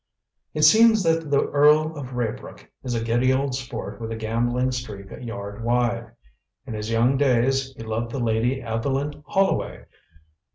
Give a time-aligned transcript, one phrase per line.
[0.55, 4.71] It seems that the Earl of Raybrook is a giddy old sport with a gambling
[4.71, 6.09] streak a yard wide.
[6.65, 9.85] In his young days he loved the Lady Evelyn Hollowway.